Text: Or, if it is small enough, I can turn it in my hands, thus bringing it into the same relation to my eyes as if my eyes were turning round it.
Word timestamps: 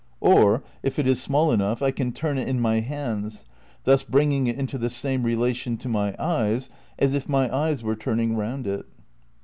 Or, 0.19 0.63
if 0.81 0.97
it 0.97 1.05
is 1.05 1.21
small 1.21 1.51
enough, 1.51 1.83
I 1.83 1.91
can 1.91 2.11
turn 2.11 2.39
it 2.39 2.47
in 2.47 2.59
my 2.59 2.79
hands, 2.79 3.45
thus 3.83 4.01
bringing 4.01 4.47
it 4.47 4.57
into 4.57 4.79
the 4.79 4.89
same 4.89 5.21
relation 5.21 5.77
to 5.77 5.87
my 5.87 6.15
eyes 6.17 6.71
as 6.97 7.13
if 7.13 7.29
my 7.29 7.55
eyes 7.55 7.83
were 7.83 7.95
turning 7.95 8.35
round 8.35 8.65
it. 8.65 8.87